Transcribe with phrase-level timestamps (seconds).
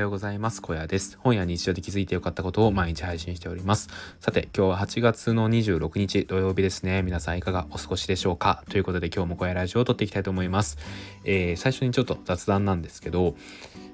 [0.00, 0.62] ようございます。
[0.62, 1.18] 小屋です。
[1.20, 3.88] 本や日常で気づいてよかったことを毎日配信しております。
[4.18, 7.02] さて、今日は8月の26日土曜日ですね。
[7.02, 8.64] 皆さんいかがお過ごしでしょうか？
[8.70, 10.78] ということで今日も小屋ラジオを撮っていきたいと思います。
[11.24, 13.36] えー、最初にちょっと雑談なんですけど、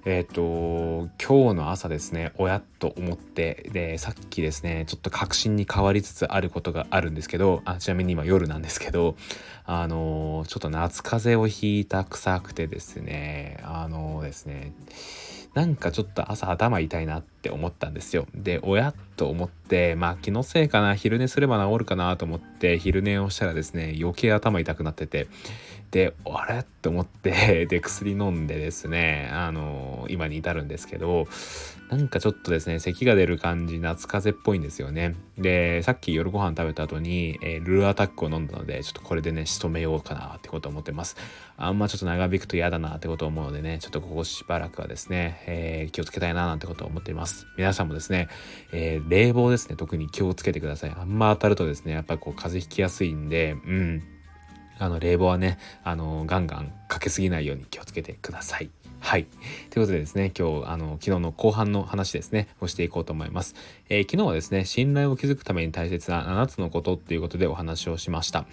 [0.05, 9.17] えっ、ー、と、今日の朝ですね、おやっと思って、で、さっきですね、ちょっと確信に変わりつつあることがあるんですけど、あちなみに今夜なんですけど、
[9.65, 14.73] あのちょっと夏風邪をひいた臭くてですね、あのですね、
[15.57, 18.27] なんかちょっと朝頭痛いなって思ったんですよ。
[18.35, 25.29] で、おやと思って、まあ気のせいかな、昼寝すれば治るかなと思って昼寝をしたらですね、余計頭痛くなってて、
[25.91, 26.65] であれ？
[26.83, 31.27] と思ってで薬飲んでですねあの今に至るんですけど
[31.89, 35.15] なんかちょっとですね咳が出る感じ夏風邪っぽいんですよね。
[35.39, 41.17] でさっき夜ご飯食べた後に、えー、ルーアタックを飲んだのでちょっとこれでね仕留めようかなってことを思ってます。
[41.57, 47.47] あんまちょっと長引くと嫌だなってことを思うのでねちょっとここしばらくはですね、えー、気をつけたいななんてことを思っています。
[47.57, 48.29] 皆さんもですね、
[48.73, 50.91] えー、冷房ですね特に気をつけてください。
[50.91, 54.03] あんま当たるとですねやっぱこう風邪ひきやすいんでうん。
[54.79, 58.69] あの冷房はねあのガンガンかけすぎないように気をつけてください。
[59.01, 59.27] はい。
[59.71, 63.55] ということでですね、今日、あの、昨日の後半の話ですね、をしていこうと思います。
[63.89, 68.47] えー、昨日はですね、信頼を築くために大切な7つのことっていうことでお話をしました。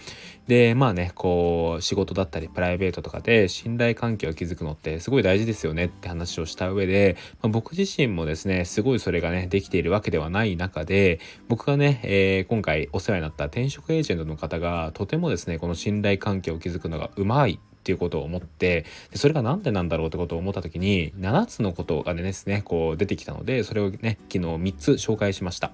[0.48, 25.74] で、まあね、こう、仕事だったり、プライベートとかで信頼関係を築くのってすごい大事ですよねって話をした上で、まあ、僕自身もですね、すごいそれがね、できているわけではない中で、僕がね、えー、今回お世話になった転職エージェントの方が、とてもですね、この信頼関係を築くのがうまいっていうことを思ってでそれが何でなんだろうってことを思った時に7つのことがですねこう出てきたのでそれをね昨日3つ紹介しました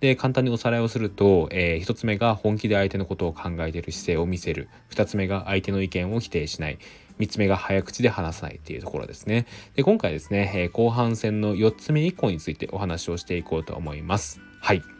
[0.00, 6.78] で簡単におさらいをすると、えー、1つ目が本気で相手のことを考えている姿勢を見せる2つ目が相手の意見を否定しない
[7.20, 9.46] 3つ目が早口で話さないっていうところですね。
[9.76, 14.40] で今回ですね、えー、後半戦の4つ目以降についてお話をしていこうと思います。
[14.60, 14.93] はい。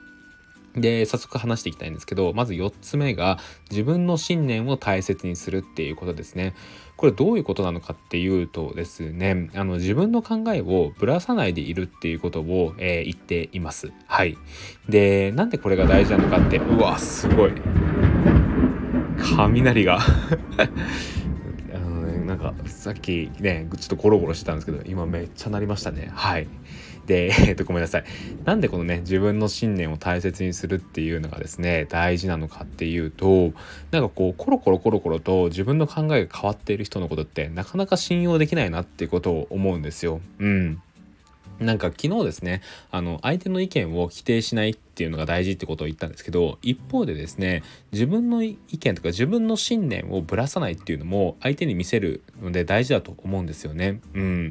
[0.76, 3.38] で、早速話していきたいんですけど、まず4つ目が
[3.70, 6.54] 自分の信念を大切にするっていうことですね。
[6.96, 13.92] これどういうことなのかっていうとですね、あの自分の考えをぶらさないでいるっていうことを、えー、言っています。
[14.06, 14.36] はい。
[14.88, 17.52] で、なんでこれが大事なのかって、うわ、すごい。
[19.36, 19.98] 雷が
[21.74, 26.10] あの、ね、なんかさっきね、ちょっとゴロゴロしてたんですけど、今めっちゃ鳴りましたね。
[26.12, 26.46] はい。
[27.06, 28.04] で、 えっと、ごめんなさい。
[28.44, 33.52] なんでこのね、自分の信念を大切にするっていうのがですね、大事なのかっていうと、
[33.90, 40.20] なんかこう、コロコロコロコロと自分の考えが変わっている人のことって、なかなか信用できないなっていうことを思うんですよ。
[40.38, 40.82] うん。
[41.60, 47.62] なんか昨日ですねあの相手の意見を否定しないっていうのが大事ってことを言ったんですけど一方でですね
[47.92, 54.00] 自分の意見とか自分の信念をぶらさないっていうのも相手に見せるので大事だと思うんですよね。
[54.14, 54.50] うん、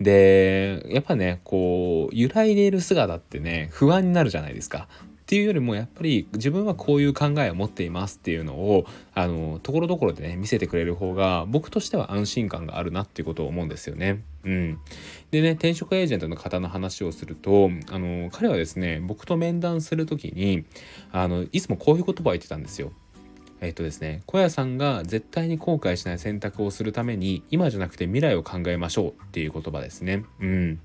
[0.00, 4.88] でやっぱねこう揺らいでいる姿ってね不安になるじゃないですか。
[5.26, 14.22] っていうよりもやっぱり自分はこういう考えを持っていますっていうのをあのところどころでね見せてくれる方が僕としては安心感があるなっていうことを思うんですよね。
[14.44, 14.78] うん、
[15.32, 20.64] でね転職エージェントの方の話をするとあの彼はですね僕と面談する時に
[21.10, 22.92] あのいつもこういう言葉を言ってたんですよ。
[23.60, 30.24] えっとですね、小屋さんが絶対に後悔しない選択をするために今じゃなくて未来を考えましょうっていう言葉ですね。
[30.40, 30.80] うん。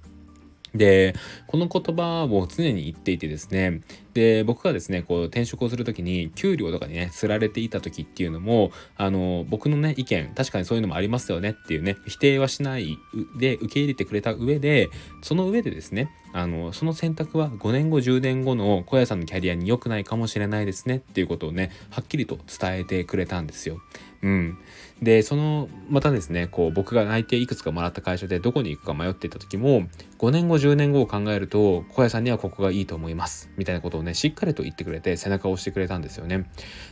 [0.73, 1.13] で、
[1.47, 3.81] この言葉を常に言っていてですね、
[4.13, 12.97] で、僕がですね、こう転職をする時に給料とかにね、釣られていた時っていうのも、あの、僕のね、意見、確かにそういうのもありますよねっていうね、否定はしない
[13.37, 14.89] で受け入れてくれた上で、
[15.21, 23.81] その上でですね、あの、その選択は5年後、10年後の小屋さんのキャリアに良くないかもしれないですねっていうことをね、はっきりと伝えてくれたんですよ。
[24.21, 24.57] うん。
[25.01, 29.87] で、その、またですね、こう、僕が内定いくつかもらった会社でどこに行くか迷っていた時も、
[30.19, 33.49] 5年後、10年後を考えると、小屋さんにはここがいいと思います。
[33.57, 36.47] みたいなことをね、しっかりと言ってくれて、背中を押してくれたんですよね。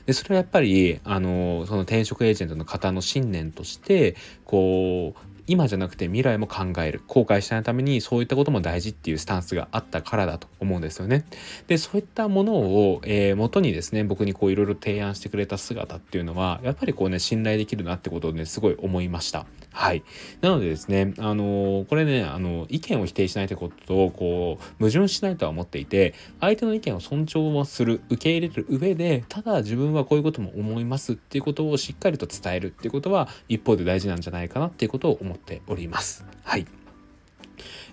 [0.08, 11.26] で、それはやっぱり、あの、その転職エージェントの方の信念として、こう、今じゃなくて未来も考える後悔しないためにそういったことも大事っていうスタンスがあったからだと思うんですよね。
[11.68, 19.48] でそういったものを、えー、元にですね僕にこういろいろ提案してくれた姿っていうのはやっぱりこうね信頼できるなってことをねすごい思いました。
[19.72, 20.04] はい。
[20.42, 36.26] なのでですね、あのー、これね、あの、意見を否定しないってことと、こう、矛盾しないとは思っていて、相手の意見を尊重をする、受け入れる上で、ただ自分はこういうことも思いますっていうことをしっかりと伝えるっていうことは、一方で大事なんじゃないかなっていうことを思っております。
[36.44, 36.66] はい。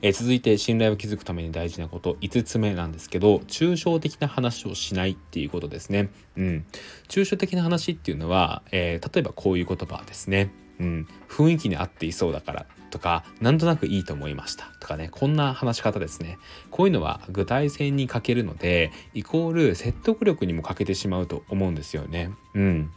[0.03, 6.11] え、続いて信頼を築くために大事なこと5つ目なんですけど抽象的な話をしないっていうことですね。
[6.37, 6.67] うん、
[7.09, 10.51] 抽象的な話っていうのは、えー、例えばこういう言葉ですね。
[10.79, 14.67] うん、雰囲気に合っていそうだからとかなんとなくいいと思いました。
[14.81, 16.39] とかねこんな話し方ですね。
[16.71, 22.31] こういうのは具体性に欠けるのでイコール説得力にも欠けてしまうと思うんですよね。
[22.55, 22.91] うん。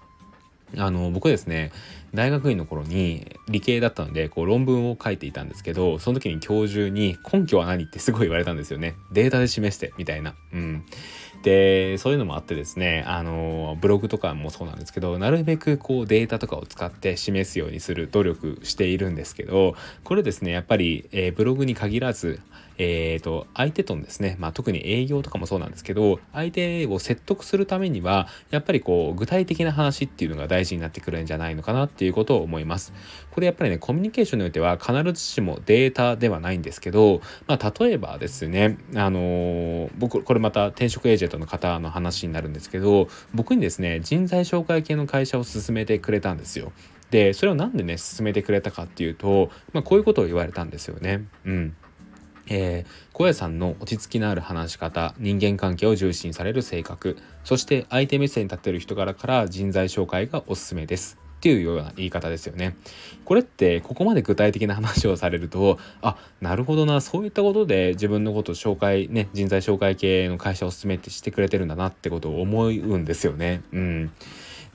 [0.78, 1.72] あの僕ですね
[2.14, 7.86] 大学院の頃に理系だったのでこう論文を書いていたんですけどその時に教授に根拠は何？
[7.86, 8.96] ってすごい言われたんですよね。
[9.12, 10.36] データで示してみたいな。
[10.54, 10.86] うん。
[11.44, 22.42] でそういうのもあってですねあのブログとかもそうなんですけどなるべくこうデータとかを使って示すようにする努力しているんですけどこれですねやっぱり、えー、ブログに限らず
[22.82, 32.94] えーと、相手とのですね、まあ、特に営業とかもそうなんですけど相手を説得するためにはやっぱりこう具体的な話っていうのが大事になってくるんじゃないのかなっていうことを思います。
[33.32, 46.72] これやっぱりねコミュニケーションにおいては必ずしもデータではないんですけど、まあ、例えばですねあのー、僕これまた転職エージェントの方の話になるんですけど僕にですね人材紹介系の会社を勧めてくれたんですよ。
[47.12, 51.26] でそれをなんでね勧めてくれたかっていうと、まあ、こういうことを言われたんですよね。
[51.44, 51.76] うん
[52.50, 61.29] えー、小屋さんの落ち着きのある話し方人間関係を重視される性格そして相手目線に立っている人柄から人材紹介がおすすめです。
[61.40, 62.76] っていうような言い方ですよね。
[63.24, 73.62] これってここまで具体的な話をされるとあなるほどなそういったことで自分のこと紹介ね人材紹介系の会社を勧めてしてくれてるんだなってことを思うんですよね。
[73.72, 74.12] うん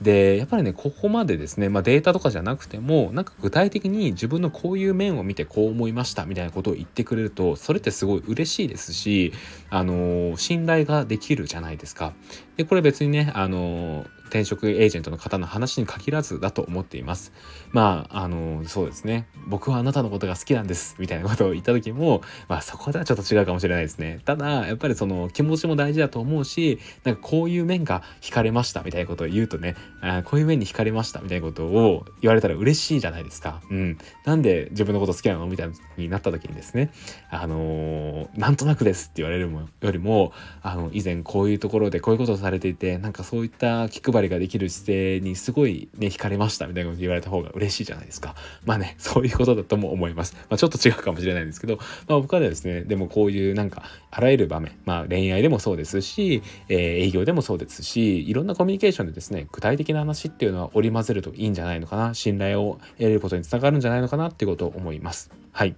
[0.01, 9.31] でやっぱりねここまでですね、まあ、データとかじゃなくてもなんか具体的に自分のこういう面を見てこう思いましたみたいなことを言ってくれるとそれってすごい嬉しいですし
[9.69, 12.13] あの信頼ができるじゃないですか。
[12.57, 17.31] でこれ別にねあの転職エージェントの方の話に限らずだと思っています。
[17.71, 19.27] まあ、あの、そうですね。
[19.47, 20.95] 僕はあなたのことが好きなんです。
[20.99, 24.19] みたいなことを言った時も、まあそこではちょっと違うかもしれないですね。
[24.25, 33.61] ただ、やっぱりその気持ちも大事だと思うし、なんかこういう面が惹かれましたみたいなことを言うとね、あこういう面に惹かれましたみたいなことを言われたら嬉しいじゃないですか。
[33.69, 33.97] うん。
[34.25, 36.91] なんで自分のこと好きなのみたいになった時にですね、
[37.29, 48.35] あのー、なんとなくですって言われるもよりも、あの、以前こういうところでこういうことをされていて、なんかそういった気配配りができる姿勢にすごいね、惹かれましたみたいなこと言われた方が嬉しいじゃないですか。
[48.65, 50.35] まあね、 そういうことだとも思います。
[50.49, 51.77] まあちょっと違うかもしれないんですけど、
[52.07, 56.77] まあ僕はですね、でもこういうなんか、あらゆる場面、まあ恋愛でもそうですし、えー、
[57.07, 65.31] 営業でもそうですし、いろんなコミュニケーションでですね、具体的な話っていうのは織り交ぜるといいんじゃないのかな、信頼を得れることにつながるんじゃないのかなっていうことを思います。
[65.51, 65.75] はい。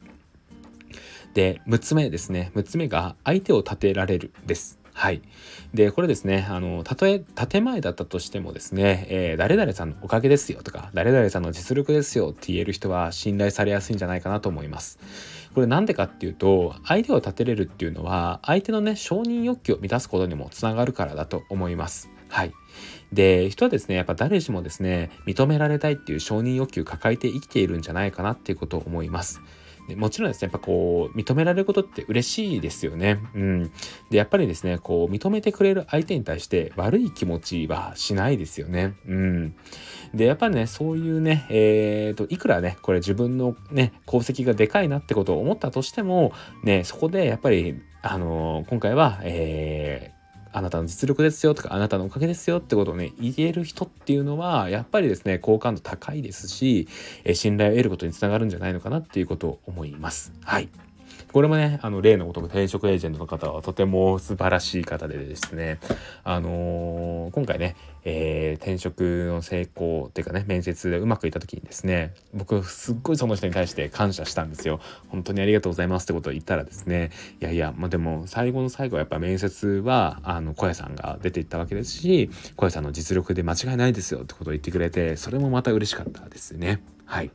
[1.34, 2.51] で、6つ目ですね。
[2.56, 4.80] 6つ目が、相手を立てられるです。
[4.98, 5.22] はい。
[5.76, 14.98] で、これですね、あの、たとえ建前だったとしてもですね、えー、誰々さんのおかげですよとか、誰々さんの実力ですよって言える人は信頼されやすいんじゃないかなと思います。
[15.54, 22.10] これなんでかっていうと、相手を立てれるっていうのは、相手のね、承認欲求を満たすことにもつながるからだと思います。
[22.30, 22.54] はい。
[23.14, 29.42] で、人はですね、やっぱ誰しもですね、認められたいっていう承認欲求を抱えて生きているんじゃないかなっていうことを思います。
[29.88, 33.19] でもちろんですね、やっぱこう、認められることって嬉しいですよね。
[33.34, 33.72] うん。
[34.10, 38.95] で、やっぱりですね、こう、認めてくれる相手に対して悪い気持ちはしないですよね。
[39.07, 39.56] うん。
[40.13, 50.17] で、やっぱりね、そういうね、えっ、ー、と、いくらね、これ自分のね、功績がでかいなってことを思ったとしても、ね、そこでやっぱり、あのー、今回は、えー、
[50.57, 56.88] あなたの実力ですよとかあなたのおかげですよってことをね言える人っていうのはやっぱりですね好感度高いですし、
[57.24, 60.34] え信頼を得ることにつながるんじゃないのかなっていうことを思います。
[60.43, 60.70] はい
[61.32, 65.77] これもね、あの、例のごとく転職エージェントの方はとても素晴らしい方でですね、
[66.24, 68.26] あのー、今回ね、えー、
[68.58, 74.80] 転職の成功っていうかね、面接でうまくいった時にですね、僕すっごいその人に対して感謝したんですよ。
[75.10, 77.12] 本当にありがとうございますってことを言ったらですね、
[77.42, 86.82] いやいや、まあでも最後の最後はやっぱ面接は、あの、小屋さんが出ていったわけですし、小屋さんの実力で間違いないですよってことを言ってくれて、それもまた嬉しかったですね。
[87.06, 87.32] はい。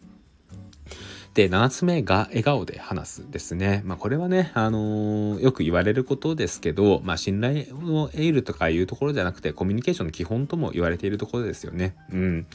[1.34, 3.82] で、7つ目が笑顔で話すですね。
[3.86, 11.96] まあこれはね、あのー、よく言われることですけど、まあ信頼を得るとかいうところじゃなくて、コミュニケーションの基本とも言われているところですよね。
[12.12, 12.46] うん。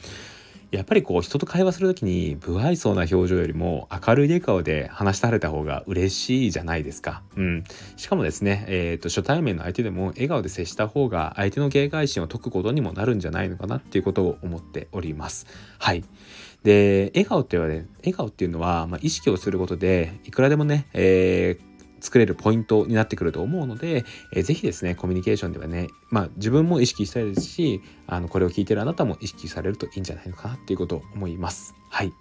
[0.70, 7.22] やっぱりこう人と会話する時に不愛想な表情よりも明るい笑顔で話してはれた方が嬉しいじゃないですか。
[7.36, 7.64] うん。
[7.96, 15.46] しかもですね、えっ、ー、と初対面の相手でも笑顔で接した方が相手の警戒心を解くことにもなるんじゃないのかなっていうことを思っております。
[15.78, 16.04] はい。
[16.62, 21.68] で、笑顔って言われ、笑顔っていうのは、まあ、意識をすることで、いくらでもね、えー
[22.00, 31.74] 作れるポイントになってくると思うので、えー、ぜひですね、コミュニケーションではね、まあ自分も意識したいですし、あの、これを聞いてるあなたも意識されるといいんじゃないのかなっていうことを思います。
[31.90, 32.12] はい。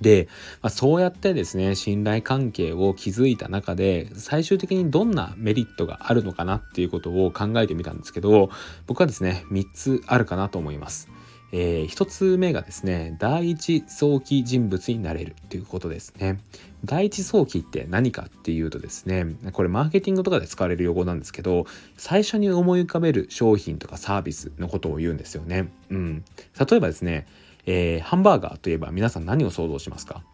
[0.00, 0.28] で、
[0.62, 8.50] まあ、そうやってですね、信頼関係を築いた中で、最終的にどんなメリットがあるのかなっていうことを考えてみたんですけど、
[8.86, 11.08] 僕はですね、3つあるかなと思います。
[11.54, 16.40] えー、1つ目がですね第一早期人物になれるということですね。
[16.84, 21.66] 第一早期って何かっていうとですねこれマーケティングとかで使われる用語なんですけど
[21.96, 25.70] 最初に思い浮かべる商品とかサービスのことを言うんですよね。
[25.90, 26.24] うん。
[26.58, 27.26] 例えばですね、
[27.66, 30.24] えー、ハンバーガーといえば皆さん何を想像しますか？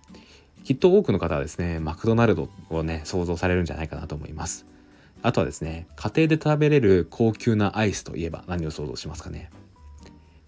[0.64, 4.66] きっと多くの方はですねマクドナルドをね想像されるんじゃないかなと思います。
[5.22, 9.50] あとはですね家庭で食べれる高級なアイスといえば何を想像しますかね？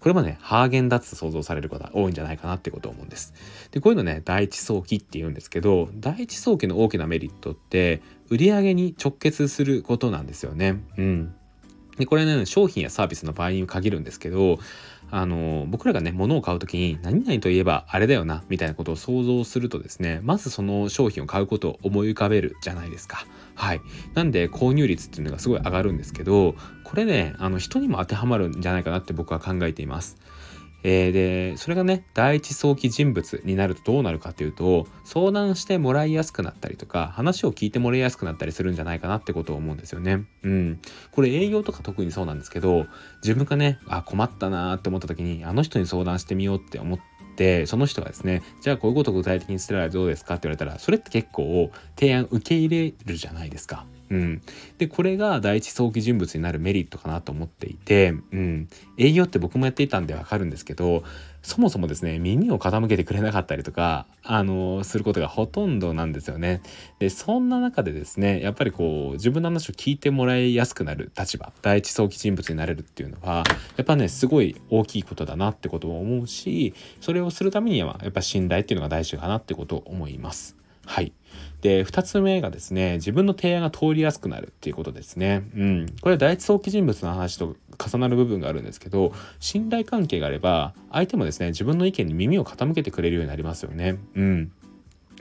[0.01, 3.33] これもね、ハーゲンダッツ想像される方多いんじゃないかなってことを思うんです。
[3.69, 10.83] で、こういうのね、第一早期って言うんですけど、第一早期の大きなメリットって、売り上げに直結することなんですよね。
[10.97, 11.35] うん。
[11.97, 14.57] で、これね、商品やサービスの場合に限るんですけど、
[15.11, 23.25] あの僕らがね物を買う時に何々といえばあれだよなみたいなことを想像するとですねまずその商品を買うことを思い浮かべるじゃないですか。
[23.55, 23.81] はい。
[24.13, 30.17] なんで購入率っていうのがすごい上がるんですけどこれねあの人にも当てはまるんじゃないかなって僕は考えています。
[30.83, 40.25] えー、でそれがね第一早期人物になるとどうなるかっていうと相談してもらいやすくなったりとか話を聞いてもらいやすくなったりするんじゃないかなってことを思うんですよね。
[40.43, 40.79] うん、
[41.11, 42.85] これ営業とか特にそうなんですけど
[43.23, 46.99] 自分がねあ困ったなーって思った時にあの人に相談してみようって思っ
[47.35, 53.85] てその人がですねじゃあこういうことを具体的にすればどうですかって言われたらそれって結構提案受け入れるじゃないですか。
[54.11, 54.41] うん、
[54.77, 61.03] でこれが第一早期人物になるメリットかなと思っていて、うん、営業って僕もやっていたんでわかるんですけど
[61.41, 66.61] そもそもですね耳を傾けてくれなかったりとかあのすることがほとんどなんですよね。
[66.99, 73.43] でそんな中でですねやっぱりこう自分の話を聞いてもらいやすくなる立場第一早期人物になれるっていうのは
[73.77, 80.60] やっぱねすごい大きいことだなってことを思うしそれをするためにはやっぱ信頼っていうのが大事かなってことを思います。
[80.91, 81.13] はい。
[81.61, 85.49] で、2つ目がですね、自分の提案が通りやすくなるっていうことですね。
[85.55, 85.85] うん。
[86.01, 93.99] これは第一早期人物の話と重なる部分があるんですけど、信頼関係があれば、相手もですね、自分の意見に耳を傾けてくれるようになりますよね。
[94.15, 94.51] うん。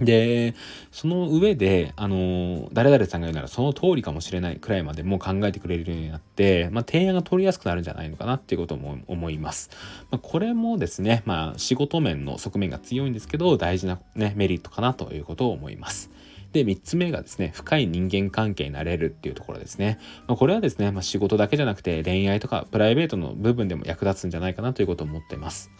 [0.00, 0.54] で、
[0.90, 9.70] その上で、あの、誰々さんが言うならその通りかもしれないくらいまでもう考えてくれるようになって、まあ、提案が取りやすくなるんじゃないのかなっていうことも思います。
[10.10, 16.10] まあ、これもですね、まあ、仕事面の側面が強いんですけど、大事な、ね、メリットかなということを思います。
[16.52, 19.98] で、3つ目がですね、深い人間関係になれるっていうところですね。
[20.26, 25.70] まあ、これはですね、まあ、仕事だけじゃなくて恋愛とかプライベートの部分でも役立つんじゃないかなということを思っています。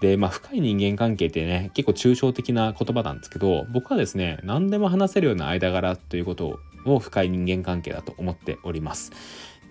[0.00, 9.12] で、まあ、深い人間関係ってね、結構抽象的な言葉なんですけど、僕はですね、何でも話せるような間柄ということを深い人間関係だと思っております。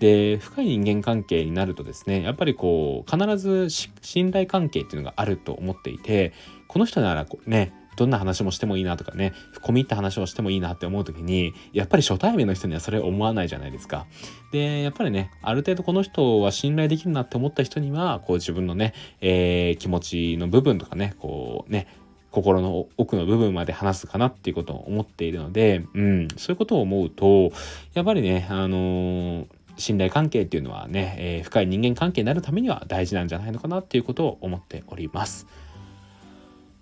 [0.00, 3.68] で、深い人間関係になるとですね、やっぱりこう、必ず
[4.02, 6.32] 信頼関係っていうのがあると思っていて、
[6.68, 14.06] この人ならこうね、どんな話もしてもいいなとかね込み入った話をしてもいいなって思う時にやっぱり初対面の人にはそれ思わないじゃないですか。
[14.52, 21.88] でやっぱりねある程度この人は信頼できるなって思った人にはこう自分のね、えー、気持ちの部分とかねこうね
[22.30, 27.50] 心の奥の部分まで話すかなっていうことを思っているので、うん、そういうことを思うと
[27.94, 29.46] やっぱりねあのー
[29.78, 35.46] 信頼関係っていうのはね、えー、深い人間関係になるためには大事なんじゃないのかなっていうことを思っております。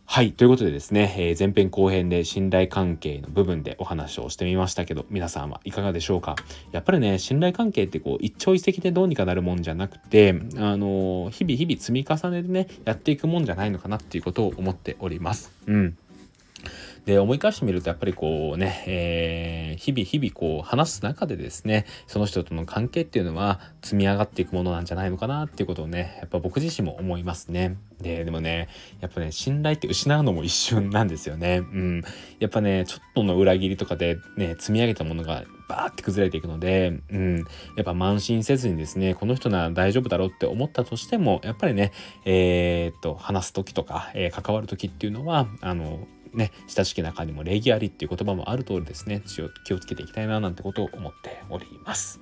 [0.08, 0.32] はい。
[0.32, 6.36] ということでですね、えー、前編後編で信頼関係の部分でお話をしてみましたけど、皆さんはいかがでしょうか？
[6.70, 15.52] やっぱりね、信頼関係ってこう、一朝一夕でどうにかなるもんじゃなくて、あのー、日々日々積み重ねでね、やっていくもんじゃないのかなっていうことを思っております。
[15.66, 15.98] うん。
[17.06, 27.76] で、思い返してみると、やっぱりこうね、えー、日々日々こう話す中でですね、その人との関係っていうのは積み上がっていくものなんじゃないのかなっていうことをね、やっぱ僕自身も思いますね。
[28.00, 28.68] で、でもね、
[29.00, 31.58] やっぱね、信頼って失うのも一瞬なんですよね。
[31.58, 32.02] うん。
[32.40, 37.38] やっぱね、ちょっとの裏切りとかでね、積み上げたものがバーって崩れていくので、うん。
[37.38, 37.44] や
[37.82, 41.92] っぱ慢心せずにですね、この人なら大丈夫だろうって思ったとしても、やっぱりね、
[42.24, 49.22] えー、っと、話す時とか、えー、関わる時っていうのは、あの、ね、親しき中にも礼儀ありっていう言葉もある通りですね、
[49.64, 52.20] 気をつけていきたいななんてことを思っております。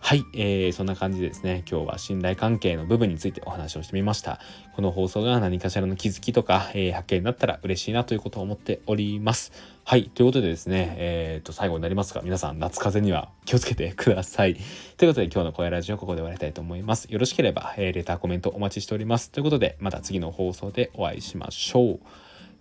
[0.00, 4.40] はい、えー、そんな感じでですね、今日は信頼関係の部分についてお話をしてみました。
[4.74, 9.52] この放送が何かしらの気づきとか、えー、発見になったら嬉しいなということを思っております。
[9.84, 14.54] はい、ということでですね、えー、と、最後になりますが、皆さん夏風邪には気をつけてください。
[14.54, 17.06] ということで今日の声ラジオここで終わりたいと思います。
[17.10, 19.30] よろしければ、えー、レターコメントお待ちしております。
[19.30, 22.00] ということで、また次の放送でお会いしましょう。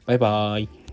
[0.07, 0.86] バイバイ。